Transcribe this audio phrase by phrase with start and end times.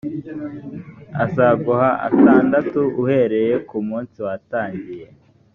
[1.23, 5.07] azaguha atandatu uhereye ku munsi watangiye.